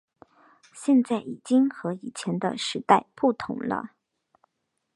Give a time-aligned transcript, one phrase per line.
[0.73, 3.91] 现在已经和以前的时代不同了